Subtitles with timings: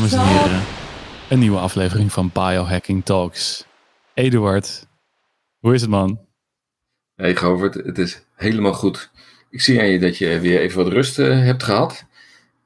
[0.00, 0.62] dames en heren.
[1.28, 3.66] Een nieuwe aflevering van Biohacking Talks.
[4.14, 4.86] Eduard,
[5.58, 6.20] hoe is het man?
[7.14, 9.10] Hey Govert, het is helemaal goed.
[9.50, 12.04] Ik zie aan je dat je weer even wat rust uh, hebt gehad.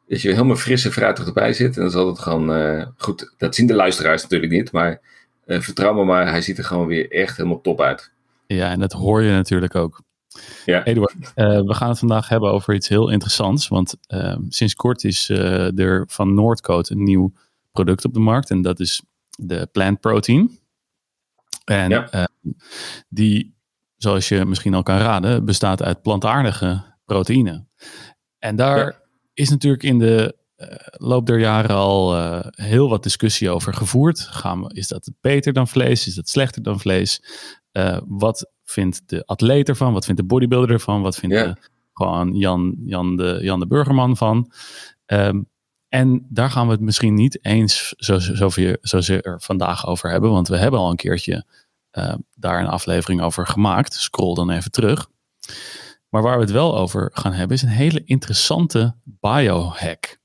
[0.09, 1.77] Dat je helemaal fris en fruitig erbij zit.
[1.77, 3.35] En dat is altijd gewoon uh, goed.
[3.39, 4.73] Dat zien de luisteraars natuurlijk niet.
[4.73, 5.01] Maar
[5.47, 8.11] uh, vertrouw me maar, hij ziet er gewoon weer echt helemaal top uit.
[8.47, 10.03] Ja, en dat hoor je natuurlijk ook.
[10.65, 10.85] Ja.
[10.85, 13.69] Eduard, we gaan het vandaag hebben over iets heel interessants.
[13.69, 13.95] Want
[14.49, 17.33] sinds kort is er van Noordcoat een nieuw
[17.73, 18.51] product op de markt.
[18.51, 19.03] En dat is
[19.37, 20.59] de plant protein.
[21.65, 22.29] En ja.
[23.09, 23.57] die,
[23.97, 27.67] zoals je misschien al kan raden, bestaat uit plantaardige proteïne.
[28.39, 29.03] En daar
[29.35, 32.15] is natuurlijk in de uh, loop der jaren al
[32.51, 34.21] heel wat discussie over gevoerd.
[34.21, 36.07] Gaan we, is dat beter dan vlees?
[36.07, 37.23] Is dat slechter dan vlees?
[37.77, 39.93] Uh, wat vindt de atleet ervan?
[39.93, 41.03] Wat vindt de bodybuilder ervan?
[41.03, 41.57] Wat vindt de,
[41.93, 44.53] gewoon Jan, Jan, de, Jan de Burgerman van?
[45.07, 45.49] Um,
[45.89, 50.49] en daar gaan we het misschien niet eens zo, zoveel, zozeer vandaag over hebben, want
[50.49, 51.47] we hebben al een keertje
[52.35, 53.95] daar een aflevering over gemaakt.
[53.95, 55.09] Scroll dan even terug.
[56.09, 60.19] Maar waar we het wel over gaan hebben is een hele interessante biohack.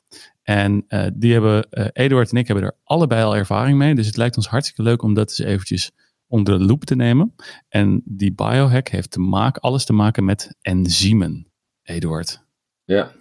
[0.44, 3.96] En uh, die hebben, uh, Eduard en ik hebben er allebei al ervaring mee.
[3.96, 5.92] Dus het lijkt ons hartstikke leuk om dat eens eventjes
[6.30, 7.36] onder de loep te nemen.
[7.70, 11.48] En die biohack heeft te maken, alles te maken met enzymen,
[11.84, 12.42] Eduard.
[12.86, 13.12] Ja,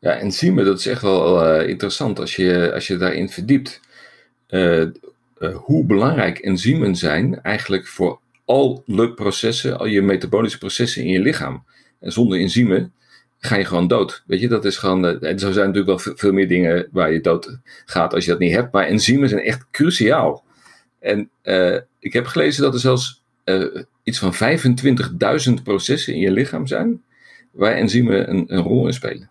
[0.00, 3.80] ja enzymen, dat is echt wel uh, interessant als je, als je daarin verdiept.
[5.52, 11.64] hoe belangrijk enzymen zijn eigenlijk voor alle processen, al je metabolische processen in je lichaam.
[12.00, 12.92] En zonder enzymen
[13.38, 14.22] ga je gewoon dood.
[14.26, 15.06] Weet je, dat is gewoon.
[15.06, 18.30] Eh, en zo zijn natuurlijk wel veel meer dingen waar je dood gaat als je
[18.30, 18.72] dat niet hebt.
[18.72, 20.44] Maar enzymen zijn echt cruciaal.
[21.02, 24.34] En uh, ik heb gelezen dat er zelfs uh, iets van
[25.58, 27.02] 25.000 processen in je lichaam zijn.
[27.50, 29.30] waar enzymen een, een rol in spelen.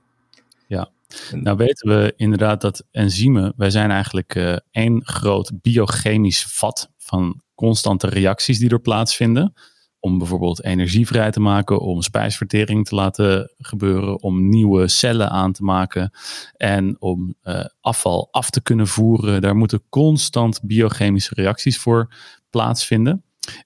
[0.68, 0.90] Ja,
[1.32, 3.54] nou weten we inderdaad dat enzymen.
[3.58, 9.54] wij zijn eigenlijk uh, één groot biochemisch vat van constante reacties die er plaatsvinden
[10.02, 15.52] om bijvoorbeeld energie vrij te maken, om spijsvertering te laten gebeuren, om nieuwe cellen aan
[15.52, 16.12] te maken
[16.58, 19.42] en om uh, afval af te kunnen voeren.
[19.42, 22.14] Daar moeten constant biochemische reacties voor
[22.50, 23.24] plaatsvinden.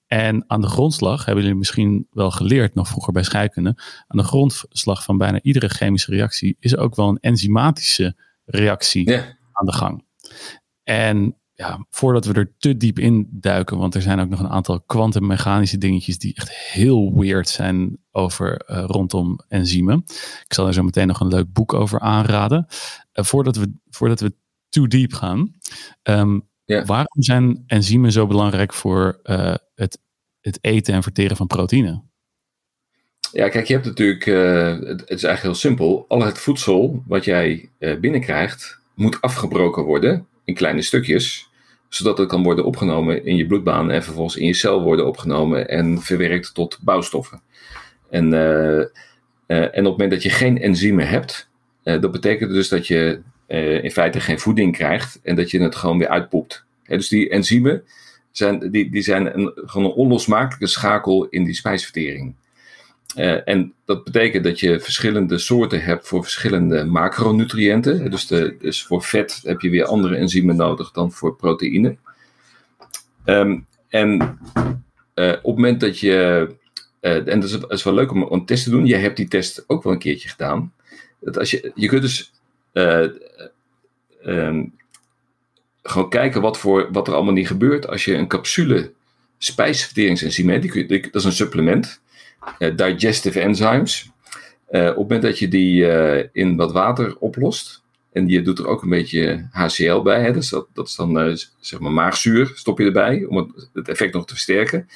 [0.08, 4.24] En aan de grondslag, hebben jullie misschien wel geleerd, nog vroeger bij scheikunde, aan de
[4.24, 8.16] grondslag van bijna iedere chemische reactie is ook wel een enzymatische
[8.46, 9.12] reactie
[9.52, 10.06] aan de gang.
[10.84, 14.50] En ja, voordat we er te diep in duiken, want er zijn ook nog een
[14.50, 20.04] aantal kwantummechanische dingetjes die echt heel weird zijn over uh, rondom enzymen.
[20.46, 22.66] Ik zal er zo meteen nog een leuk boek over aanraden.
[23.14, 24.34] Uh, voordat, we, voordat we
[24.70, 25.56] too deep gaan,
[26.04, 26.86] um, ja.
[26.86, 30.00] waarom zijn enzymen zo belangrijk voor uh, het,
[30.42, 32.04] het eten en verteren van proteïne?
[33.32, 36.06] Ja, kijk, je hebt natuurlijk, het, het, is eigenlijk heel simpel.
[36.08, 41.50] Al het voedsel wat jij binnenkrijgt, moet afgebroken worden in kleine stukjes,
[41.90, 45.70] zodat het kan worden opgenomen in je bloedbaan en vervolgens in je cel worden opgenomen
[45.70, 47.42] en verwerkt tot bouwstoffen.
[48.10, 48.86] En, uh, uh,
[49.48, 51.50] en op het moment dat je geen enzymen hebt,
[51.84, 53.22] uh, dat betekent dus dat je
[53.82, 56.66] in feite geen voeding krijgt en dat je het gewoon weer uitpoept.
[56.86, 57.84] dus die enzymen
[58.32, 62.36] zijn, die, die zijn een, gewoon een onlosmakelijke schakel in die spijsvertering.
[63.16, 68.12] Uh, en dat betekent dat je verschillende soorten hebt voor verschillende macronutriënten.
[68.12, 71.96] Dus, de, dus voor vet heb je weer andere enzymen nodig dan voor proteïne.
[73.26, 74.40] Um, en
[75.16, 76.48] uh, op het moment dat je.
[77.02, 78.86] Uh, en dat is, is, wel leuk om een test te doen.
[78.86, 80.74] Je hebt die test ook wel een keertje gedaan.
[81.20, 82.32] Dat als je, je kunt dus.
[84.26, 84.74] Um,
[85.84, 88.92] gewoon kijken wat, voor, wat er allemaal niet gebeurt als je een capsule
[89.38, 90.90] spijsverteringsenzym hebt.
[90.90, 92.02] Dat is een supplement.
[92.60, 94.12] Eh, digestive enzymes.
[94.70, 98.60] Uh, op het moment dat je die uh, in wat water oplost, en je doet
[98.60, 102.52] er ook een beetje HCl bij, hè, dus dat, dat is dan zeg maar maagzuur,
[102.56, 104.90] stop je erbij om het, het, effect nog te versterken.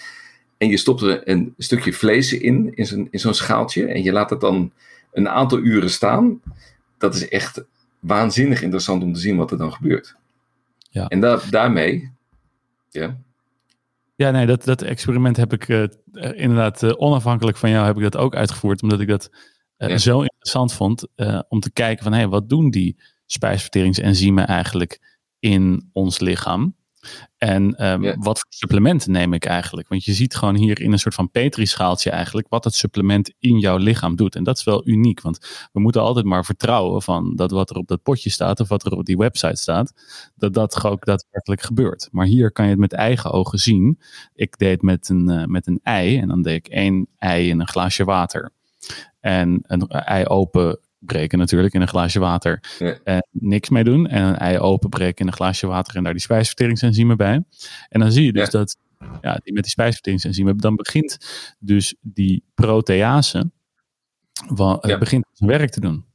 [0.58, 4.12] En je stopt er een stukje vlees in, in zo'n, in zo'n schaaltje, en je
[4.12, 4.72] laat het dan
[5.12, 6.42] een aantal uren staan.
[6.98, 7.64] Dat is echt
[8.00, 10.16] waanzinnig interessant om te zien wat er dan gebeurt.
[10.90, 11.08] Ja.
[11.08, 12.12] En da daarmee,
[12.90, 13.18] ja,
[14.20, 15.88] ja, nee, dat, dat experiment heb ik uh,
[16.32, 18.82] inderdaad uh, onafhankelijk van jou heb ik dat ook uitgevoerd.
[18.82, 19.30] Omdat ik dat
[19.78, 19.98] uh, ja.
[19.98, 21.08] zo interessant vond
[21.48, 26.76] om te kijken van hé, hey, wat doen die spijsverteringsenzymen eigenlijk in ons lichaam?
[27.38, 29.88] En um, wat voor supplementen neem ik eigenlijk?
[29.88, 33.60] Want je ziet gewoon hier in een soort van petrischaaltje eigenlijk wat het supplement in
[33.60, 34.36] jouw lichaam doet.
[34.36, 37.76] En dat is wel uniek, want we moeten altijd maar vertrouwen van dat wat er
[37.76, 39.94] op dat potje staat of wat er op die website staat,
[40.36, 42.08] dat dat ook daadwerkelijk gebeurt.
[42.12, 44.00] Maar hier kan je het met eigen ogen zien.
[44.34, 47.50] Ik deed het met een, uh, met een ei en dan deed ik één ei
[47.50, 48.52] in een glaasje water.
[49.20, 52.64] En een ei open breken natuurlijk in een glaasje water.
[53.04, 54.08] En niks mee doen.
[54.08, 57.44] En een ei openbreken in een glaasje water en daar die spijsverteringsenzymen bij.
[57.90, 58.78] En dan zie je dus dat
[59.22, 61.18] ja, die met die spijsverteringsenzymen, dan begint
[61.60, 63.52] dus die protease
[64.48, 64.98] wat, ja.
[64.98, 66.06] begint zijn werk te doen.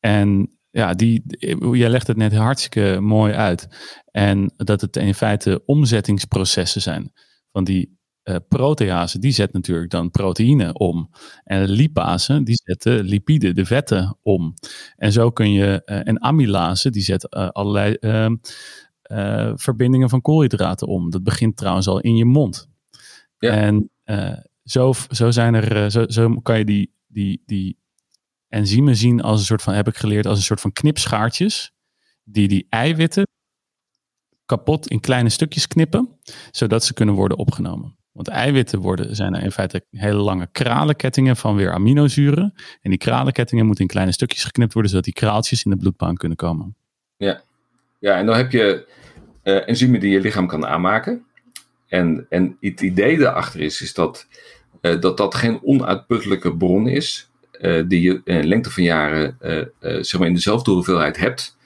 [0.00, 1.22] En ja, die,
[1.72, 3.68] jij legt het net hartstikke mooi uit.
[4.10, 7.12] En dat het in feite omzettingsprocessen zijn.
[7.52, 11.10] Van die uh, protease, die zet natuurlijk dan proteïne om.
[11.44, 14.54] En lipase, die zetten lipiden, de vetten, om.
[14.96, 18.36] En zo kun je, uh, en amylase, die zet uh, allerlei ehm,
[19.54, 21.10] verbindingen van koolhydraten om.
[21.10, 22.68] Dat begint trouwens al in je mond.
[23.38, 23.50] Ja.
[23.50, 23.90] En
[24.64, 27.78] zo, zo zijn er, zo, zo kan je die, die, die
[28.48, 31.72] enzymen zien als een soort van, heb ik geleerd, als een soort van knipschaartjes.
[32.24, 33.26] Die die eiwitten
[34.46, 36.18] kapot in kleine stukjes knippen,
[36.50, 37.98] zodat ze kunnen worden opgenomen.
[38.20, 42.54] Want eiwitten worden, zijn in feite hele lange kralenkettingen van weer aminozuren.
[42.82, 46.16] En die kralenkettingen moeten in kleine stukjes geknipt worden, zodat die kraaltjes in de bloedbaan
[46.16, 46.76] kunnen komen.
[47.16, 47.42] Ja,
[47.98, 48.86] ja en dan heb je
[49.44, 51.24] uh, enzymen die je lichaam kan aanmaken.
[51.88, 54.26] En, en het idee daarachter is, is dat,
[54.82, 57.30] uh, dat dat geen onuitputtelijke bron is,
[57.60, 59.36] uh, die je in lengte van jaren
[59.80, 61.56] zeg maar in dezelfde hoeveelheid hebt.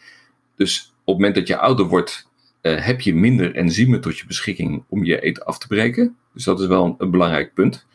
[0.56, 2.28] Dus op het moment dat je ouder wordt,
[2.70, 6.16] heb je minder enzymen tot je beschikking om je eten af te breken.
[6.34, 7.86] Dus dat is wel een, belangrijk punt.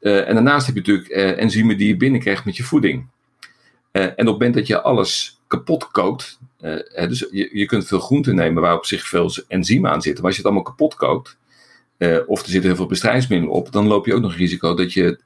[0.00, 3.06] Uh, en daarnaast heb je natuurlijk uh, enzymen die je binnenkrijgt met je voeding.
[3.92, 6.38] En op het moment dat je alles kapot kookt,
[6.94, 10.32] dus je, je kunt veel groenten nemen waar op zich veel enzymen aan zitten, maar
[10.32, 11.38] als je het allemaal kapot kookt,
[12.26, 15.20] of er zitten heel veel bestrijdingsmiddelen op, dan loop je ook nog risico dat je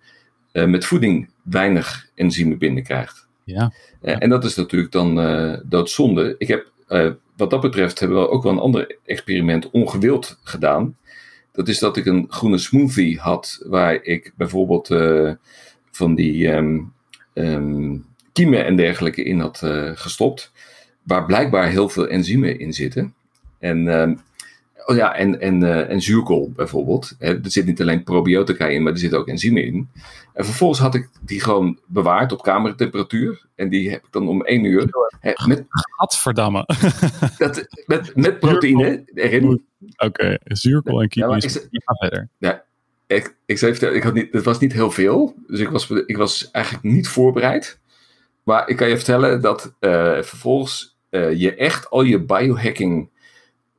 [0.52, 3.26] met voeding weinig enzymen binnenkrijgt.
[3.44, 3.72] Ja.
[4.00, 5.14] en dat is natuurlijk dan
[5.64, 6.34] doodzonde.
[6.38, 6.70] Ik heb,
[7.40, 10.96] wat dat betreft, hebben we ook wel een ander experiment ongewild gedaan
[11.52, 15.32] dat is dat ik een groene smoothie had, waar ik bijvoorbeeld uh,
[15.90, 16.92] van die um,
[17.34, 20.52] um, kiemen en dergelijke in had uh, gestopt,
[21.02, 23.14] waar blijkbaar heel veel enzymen in zitten.
[23.58, 24.20] En, um,
[24.86, 27.14] oh ja, en, en, uh, en zuurkool bijvoorbeeld.
[27.18, 29.88] Hè, er zit niet alleen probiotica in, maar er zitten ook enzymen in.
[30.32, 33.46] En vervolgens had ik die gewoon bewaard op kamertemperatuur.
[33.54, 34.88] En die heb ik dan om één uur.
[35.20, 36.66] Hè, met, Gadverdamme.
[37.38, 39.44] Dat, met, met proteïne erin.
[39.44, 40.40] Oké, okay.
[40.44, 41.26] zuurkool en kiwi.
[41.26, 42.28] Ja, ga verder.
[42.38, 42.64] Ja,
[43.06, 45.34] ik, ik zei vertellen, ik had niet, het was niet heel veel.
[45.46, 47.78] Dus ik was, ik was eigenlijk niet voorbereid.
[48.42, 53.08] Maar ik kan je vertellen dat uh, vervolgens uh, je echt al je biohacking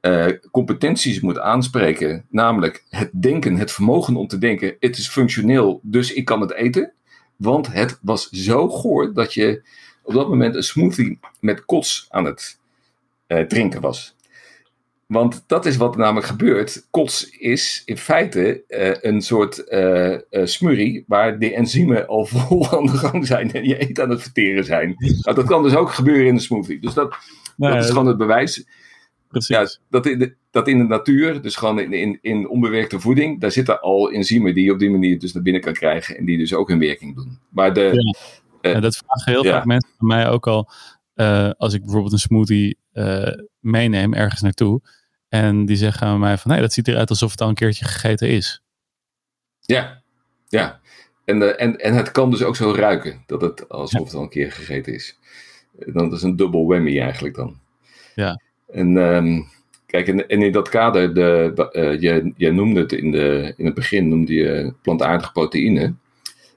[0.02, 2.26] uh, competenties moet aanspreken.
[2.30, 4.76] Namelijk het denken, het vermogen om te denken.
[4.80, 6.94] Het is functioneel, dus ik kan het eten.
[7.36, 9.64] Want het was zo goor dat je
[10.04, 12.60] op dat moment een smoothie met kots aan het
[13.48, 14.16] drinken was.
[15.12, 16.88] Want dat is wat er namelijk gebeurt.
[16.90, 22.86] Kots is in feite uh, een soort uh, smurrie waar de enzymen al vol aan
[22.86, 24.96] de gang zijn en je eten aan het verteren zijn.
[25.22, 26.80] Nou, dat kan dus ook gebeuren in de smoothie.
[26.80, 27.16] Dus dat,
[27.58, 28.66] dat is gewoon het bewijs.
[29.32, 29.56] Precies.
[29.56, 33.40] Ja, dat, in de, dat in de natuur, dus gewoon in, in, in onbewerkte voeding,
[33.40, 36.26] daar zitten al enzymen die je op die manier dus naar binnen kan krijgen en
[36.26, 37.40] die dus ook hun werking doen.
[37.50, 38.16] Maar de,
[38.62, 38.80] ja.
[38.80, 39.52] dat vragen heel ja.
[39.52, 40.70] vaak mensen van mij ook al,
[41.58, 42.78] als ik bijvoorbeeld een smoothie
[43.60, 44.82] meeneem ergens naartoe
[45.30, 47.86] en die zeggen aan mij van, nee, dat ziet eruit alsof het al een keertje
[47.86, 48.64] gegeten is.
[49.60, 50.02] Ja,
[50.48, 50.80] ja.
[51.26, 54.30] En, en, en het kan dus ook zo ruiken, dat het alsof het al een
[54.30, 55.20] keer gegeten is.
[55.72, 57.60] Dan is een dubbel whammy eigenlijk dan.
[58.16, 58.42] Ja.
[58.72, 59.48] En um,
[59.86, 64.08] kijk, en, in dat kader, de, je, je noemde het in, de, in het begin,
[64.08, 65.94] noemde je plantaardige proteïne.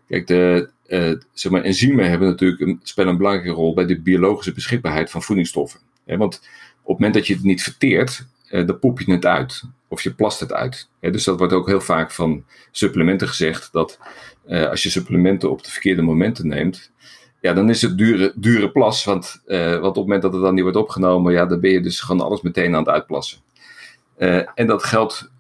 [0.09, 4.01] Kijk, de, uh, zeg maar, enzymen hebben natuurlijk een, spelen een belangrijke rol bij de
[4.01, 5.81] biologische beschikbaarheid van voedingsstoffen.
[6.05, 6.35] want
[6.83, 9.63] op het moment dat je het niet verteert, uh, dan poep je het uit.
[9.89, 10.89] Of je plast het uit.
[11.01, 13.73] dus dat wordt ook heel vaak van supplementen gezegd.
[13.73, 13.99] Dat
[14.49, 16.91] als je supplementen op de verkeerde momenten neemt.
[17.45, 19.05] Ja, dan is het dure, dure plas.
[19.05, 21.33] Want, uh, want op het moment dat het dan niet wordt opgenomen.
[21.33, 23.39] Ja, dan ben je dus gewoon alles meteen aan het uitplassen.
[24.55, 25.31] en dat geldt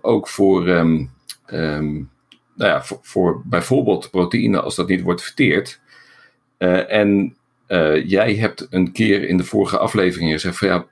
[0.00, 1.10] ook voor, um,
[1.52, 2.10] um,
[2.54, 5.80] nou ja, voor, voor, bijvoorbeeld proteïne als dat niet wordt verteerd.
[6.88, 7.36] en
[8.06, 10.86] jij hebt een keer in de vorige aflevering gezegd van ja,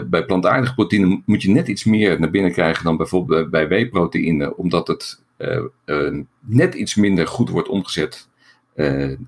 [0.00, 4.56] bij plantaardige proteïne moet je net iets meer naar binnen krijgen dan bijvoorbeeld bij whey-proteïne,
[4.56, 5.22] omdat het
[6.40, 8.28] net iets minder goed wordt omgezet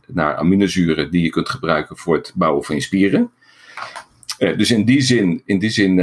[0.06, 3.30] naar aminozuren die je kunt gebruiken voor het bouwen van je spieren.
[4.38, 5.96] dus in die zin, in die zin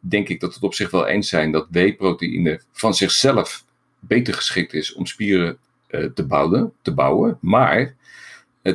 [0.00, 3.64] denk ik dat we het op zich wel eens zijn dat whey-proteïne van zichzelf
[4.00, 5.58] beter geschikt is om spieren
[5.88, 7.38] te, bouwen, te bouwen.
[7.40, 7.94] Maar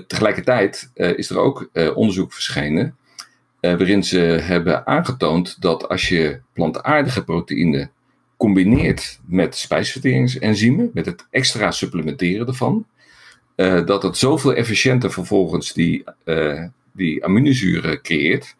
[0.07, 2.95] tegelijkertijd is er ook onderzoek verschenen
[3.61, 7.89] eh, waarin ze hebben aangetoond dat als je plantaardige proteïne
[8.41, 12.85] combineert met spijsverteringsenzymen, met het extra supplementeren ervan,
[13.85, 16.03] dat het zoveel efficiënter vervolgens die,
[16.93, 18.55] die aminozuren creëert,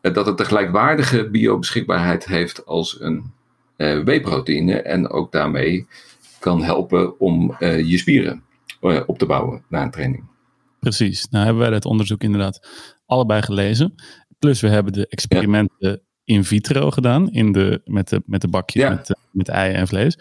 [0.00, 3.32] dat het de gelijkwaardige biobeschikbaarheid heeft als een
[3.76, 5.86] W-proteïne en ook daarmee
[6.38, 8.42] kan helpen om je spieren
[9.06, 10.24] op te bouwen na een training.
[10.80, 11.28] Precies.
[11.28, 12.68] Nou hebben wij dat onderzoek inderdaad
[13.06, 13.94] allebei gelezen.
[14.38, 18.88] Plus we hebben de experimenten in vitro gedaan in de, met, de, met de bakjes
[18.88, 20.18] met, met eieren en vlees.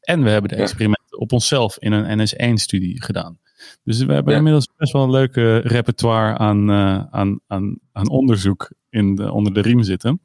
[0.00, 3.38] En we hebben de experimenten op onszelf in een NS1-studie gedaan.
[3.84, 8.72] Dus we hebben inmiddels best wel een leuke repertoire aan, uh, aan, aan, aan onderzoek
[8.90, 10.20] in de, onder de riem zitten.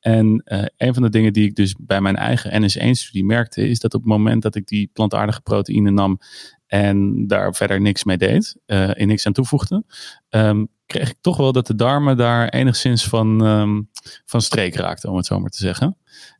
[0.00, 3.80] En uh, een van de dingen die ik dus bij mijn eigen NS1-studie merkte, is
[3.80, 6.18] dat op het moment dat ik die plantaardige proteïne nam
[6.66, 9.84] en daar verder niks mee deed, uh, in niks aan toevoegde,
[10.30, 13.90] um, kreeg ik toch wel dat de darmen daar enigszins van, um,
[14.24, 15.96] van streek raakten, om het zo maar te zeggen.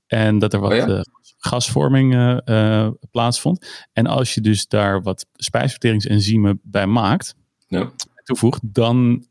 [0.07, 1.01] En dat er wat oh
[1.45, 3.85] gasvorming uh, plaatsvond.
[3.93, 7.35] En als je dus daar wat spijsverteringsenzymen bij maakt,
[7.67, 7.91] ja.
[8.25, 9.25] toevoegt, dan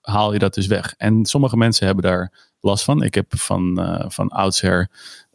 [0.00, 0.94] haal je dat dus weg.
[0.96, 3.02] En sommige mensen hebben daar last van.
[3.02, 4.90] Ik heb van, van oudsher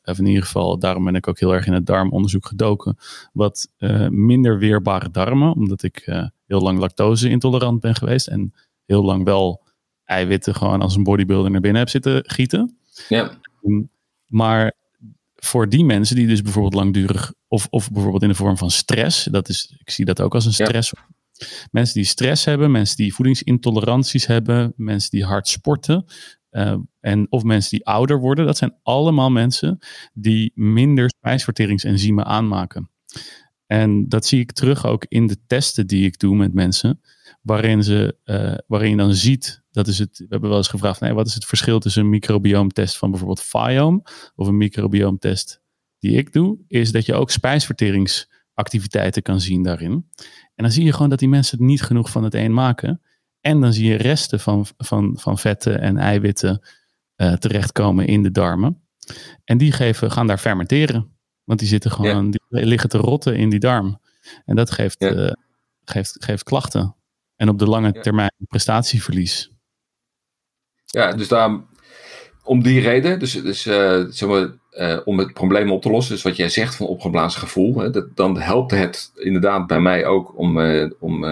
[0.09, 2.97] of in ieder geval, daarom ben ik ook heel erg in het darmonderzoek gedoken.
[3.33, 8.27] Wat uh, minder weerbare darmen, omdat ik uh, heel lang lactose intolerant ben geweest.
[8.27, 8.53] En
[8.85, 9.63] heel lang wel
[10.05, 12.77] eiwitten gewoon als een bodybuilder naar binnen heb zitten gieten.
[13.09, 13.31] Ja.
[13.63, 13.89] Um,
[14.27, 14.73] maar
[15.43, 19.23] voor die mensen die dus bijvoorbeeld langdurig, of, of bijvoorbeeld in de vorm van stress,
[19.23, 20.93] dat is, ik zie dat ook als een stress.
[21.71, 26.05] Mensen die stress hebben, mensen die voedingsintoleranties hebben, mensen die hard sporten,
[26.51, 29.77] uh, en of mensen die ouder worden, dat zijn allemaal mensen
[30.13, 32.89] die minder spijsverteringsenzymen aanmaken.
[33.67, 37.01] En dat zie ik terug ook in de testen die ik doe met mensen,
[37.41, 40.99] waarin, ze, uh, waarin je dan ziet, dat is het, we hebben wel eens gevraagd,
[40.99, 44.01] nee, wat is het verschil tussen een microbioomtest van bijvoorbeeld Fiome
[44.35, 45.61] of een microbioomtest
[45.99, 50.09] die ik doe, is dat je ook spijsverteringsactiviteiten kan zien daarin.
[50.55, 53.01] En dan zie je gewoon dat die mensen niet genoeg van het een maken.
[53.41, 56.67] En dan zie je resten van, van, van vetten en eiwitten
[57.17, 58.81] uh, terechtkomen in de darmen.
[59.43, 61.17] En die geven, gaan daar fermenteren.
[61.43, 63.99] Want die zitten gewoon, liggen te rotten in die darm.
[64.45, 65.31] En dat geeft, uh,
[65.85, 66.95] geeft, geeft klachten.
[67.35, 69.51] En op de lange termijn prestatieverlies.
[70.85, 71.61] Ja, dus daar,
[72.43, 76.13] om die reden, dus, dus uh, zeg maar, uh, om het probleem op te lossen,
[76.13, 80.05] dus wat jij zegt van opgeblazen gevoel, hè, dat, dan helpt het inderdaad bij mij
[80.05, 80.59] ook om,
[80.99, 81.25] om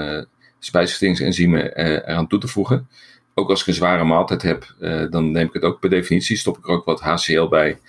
[0.60, 2.90] spijsverteringsenzymen eraan toe te voegen.
[3.34, 4.76] Ook als ik een zware maaltijd heb,
[5.10, 7.80] dan neem ik het ook per definitie, stop ik er ook wat HCL bij.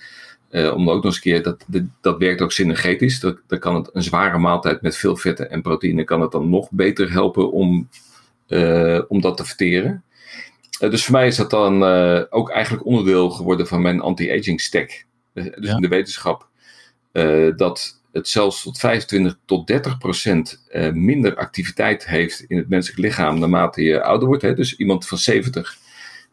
[0.51, 1.65] Uh, om ook nog eens een keer, dat,
[2.01, 3.19] dat werkt ook synergetisch.
[3.19, 6.49] Dat, dan kan het een zware maaltijd met veel vetten en proteïne, kan het dan
[6.49, 7.89] nog beter helpen om,
[9.07, 10.03] om dat te verteren.
[10.79, 11.83] dus voor mij is dat dan
[12.29, 15.05] ook eigenlijk onderdeel geworden van mijn anti-aging stack.
[15.33, 16.47] dus in de wetenschap.
[17.55, 22.99] dat het zelfs tot 25 tot 30 procent eh, minder activiteit heeft in het menselijk
[22.99, 24.43] lichaam naarmate je ouder wordt.
[24.43, 24.53] Hè.
[24.53, 25.77] Dus iemand van 70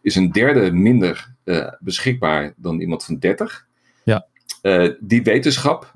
[0.03, 1.33] is een derde minder
[1.81, 3.67] beschikbaar dan iemand van 30.
[4.67, 5.93] Uh, die wetenschap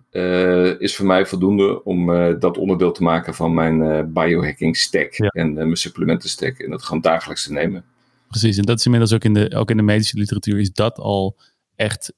[0.78, 2.06] is voor mij voldoende om
[2.38, 7.02] dat onderdeel te maken van mijn biohacking stack en mijn supplementen stack en dat gewoon
[7.02, 7.84] dagelijks te nemen.
[8.28, 10.98] Precies, en dat is inmiddels ook in de, ook in de medische literatuur is dat
[10.98, 11.36] al
[11.76, 12.12] echt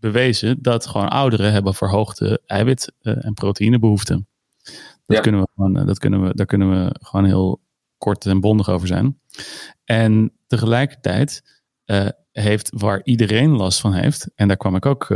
[0.00, 4.28] bewezen dat gewoon ouderen hebben verhoogde eiwit- en proteïnebehoeften.
[5.06, 7.60] Dat kunnen we gewoon, eh, dat kunnen we, daar kunnen we gewoon heel
[7.98, 9.20] kort en bondig over zijn.
[9.84, 11.42] En tegelijkertijd
[12.40, 15.08] heeft waar iedereen last van heeft, en daar kwam ik ook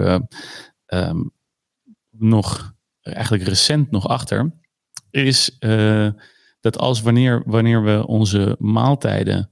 [0.86, 1.32] um,
[2.10, 4.54] nog eigenlijk recent nog achter,
[5.10, 5.58] is
[6.60, 9.50] dat als wanneer, wanneer we onze maaltijden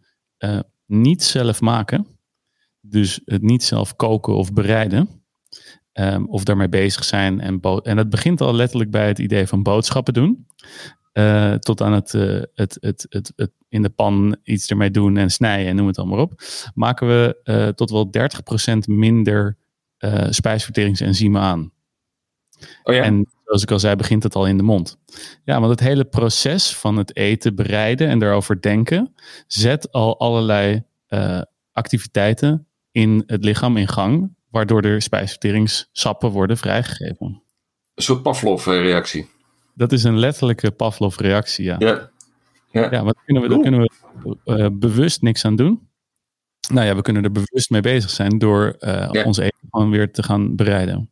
[0.87, 2.07] niet zelf maken,
[2.81, 5.21] dus het niet zelf koken of bereiden,
[5.95, 7.41] Um, of daarmee bezig zijn.
[7.41, 10.47] En, en dat begint al letterlijk bij het idee van boodschappen doen.
[11.13, 15.17] Uh, tot aan het, uh, het, het, het, het, in de pan iets ermee doen
[15.17, 16.43] en snijden en noem het allemaal op.
[16.75, 18.11] Maken we uh, tot wel
[18.77, 19.61] 30% minder
[20.29, 21.73] spijsverteringsenzymen aan.
[22.83, 23.03] Oh ja.
[23.03, 24.99] En zoals ik al zei, begint het al in de mond.
[25.45, 29.15] Ja, want het hele proces van het eten bereiden en daarover denken
[29.47, 30.85] zet al allerlei
[31.73, 37.43] activiteiten in het lichaam in gang waardoor er spijsverteringssappen worden vrijgegeven.
[37.95, 39.29] Een soort Pavlov-reactie.
[39.75, 41.77] Dat is een letterlijke Pavlov-reactie, ja.
[41.79, 42.11] Ja,
[42.71, 42.91] ja.
[42.91, 45.91] ja maar daar kunnen we, daar kunnen we uh, bewust niks aan doen.
[46.71, 49.25] Nou ja, we kunnen er bewust mee bezig zijn door uh, ja.
[49.25, 51.11] ons eten gewoon weer te gaan bereiden.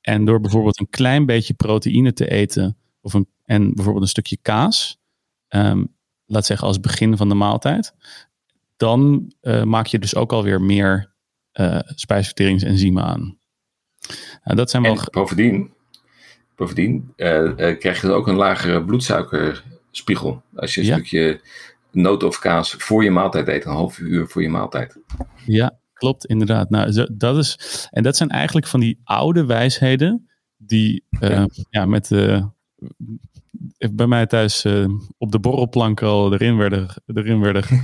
[0.00, 4.38] En door bijvoorbeeld een klein beetje proteïne te eten of een, en bijvoorbeeld een stukje
[4.42, 5.00] kaas,
[5.48, 5.94] um,
[6.26, 7.94] laat zeggen als begin van de maaltijd,
[8.76, 11.14] dan uh, maak je dus ook alweer meer
[11.54, 13.38] uh, spijsverteringsenzymen aan.
[14.44, 14.98] Nou, dat zijn wel...
[15.10, 15.72] bovendien,
[16.56, 20.42] bovendien uh, uh, krijg je dan ook een lagere bloedsuiker spiegel.
[20.54, 21.40] Als je een stukje
[21.90, 24.98] noot of kaas voor je maaltijd eet, een half uur voor je maaltijd.
[25.46, 26.70] Ja, klopt, inderdaad.
[26.70, 31.48] Nou, dat is, en dat zijn eigenlijk van die oude wijsheden die ja.
[31.70, 31.86] ja.
[31.86, 32.10] met
[33.92, 37.64] bij mij thuis uh, op de borrelplank al erin werden, erin werden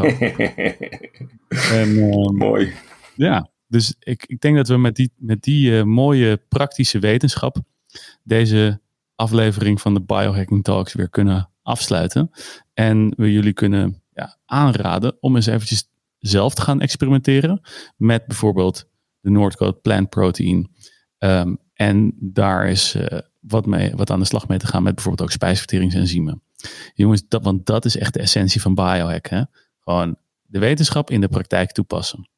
[1.73, 2.73] en, uh, Mooi.
[3.15, 7.57] Ja, dus ik, ik denk dat we met die, met die mooie praktische wetenschap
[8.23, 8.81] deze
[9.15, 12.31] aflevering van de Biohacking Talks weer kunnen afsluiten.
[12.75, 17.61] En we jullie kunnen ja, aanraden om eens eventjes zelf te gaan experimenteren
[17.97, 18.89] met bijvoorbeeld
[19.21, 20.71] de Noordcode Plant Protein.
[21.19, 22.97] Um, en daar is
[23.41, 26.43] wat, mee, wat aan de slag mee te gaan met bijvoorbeeld ook spijsverteringsenzymen.
[26.95, 29.27] Jongens, dat, want dat is echt de essentie van biohack.
[29.29, 29.43] Hè?
[29.79, 32.29] Gewoon de wetenschap in de praktijk toepassen.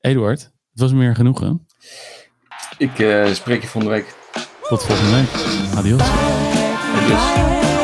[0.00, 0.40] Eduard,
[0.70, 1.66] het was meer genoegen.
[2.78, 4.19] Ik uh, spreek je volgende week.
[4.70, 5.28] Tot volgende week.
[5.74, 6.00] Adios.
[6.94, 7.79] Adios.